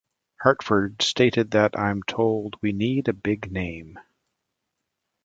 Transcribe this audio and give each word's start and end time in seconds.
Harford 0.41 0.99
stated 1.03 1.51
that 1.51 1.77
I'm 1.77 2.01
told 2.01 2.55
we 2.59 2.71
need 2.73 3.07
a 3.07 3.13
big 3.13 3.51
name. 3.51 3.99